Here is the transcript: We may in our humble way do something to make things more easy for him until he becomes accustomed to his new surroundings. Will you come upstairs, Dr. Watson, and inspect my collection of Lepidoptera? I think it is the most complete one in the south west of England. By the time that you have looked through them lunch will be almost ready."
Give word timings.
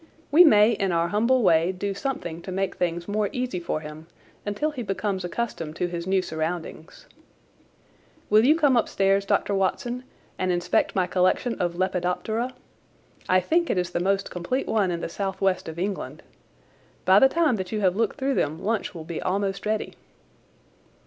We 0.31 0.43
may 0.43 0.71
in 0.71 0.91
our 0.91 1.09
humble 1.09 1.43
way 1.43 1.71
do 1.71 1.93
something 1.93 2.41
to 2.41 2.51
make 2.51 2.73
things 2.75 3.07
more 3.07 3.29
easy 3.31 3.59
for 3.59 3.81
him 3.81 4.07
until 4.47 4.71
he 4.71 4.81
becomes 4.81 5.23
accustomed 5.23 5.75
to 5.75 5.85
his 5.85 6.07
new 6.07 6.23
surroundings. 6.23 7.05
Will 8.27 8.43
you 8.43 8.55
come 8.55 8.75
upstairs, 8.75 9.25
Dr. 9.25 9.53
Watson, 9.53 10.03
and 10.39 10.51
inspect 10.51 10.95
my 10.95 11.05
collection 11.05 11.53
of 11.61 11.75
Lepidoptera? 11.75 12.55
I 13.29 13.41
think 13.41 13.69
it 13.69 13.77
is 13.77 13.91
the 13.91 13.99
most 13.99 14.31
complete 14.31 14.65
one 14.65 14.89
in 14.89 15.01
the 15.01 15.07
south 15.07 15.39
west 15.39 15.69
of 15.69 15.77
England. 15.77 16.23
By 17.05 17.19
the 17.19 17.29
time 17.29 17.57
that 17.57 17.71
you 17.71 17.81
have 17.81 17.95
looked 17.95 18.17
through 18.17 18.33
them 18.33 18.57
lunch 18.59 18.95
will 18.95 19.05
be 19.05 19.21
almost 19.21 19.67
ready." 19.67 19.93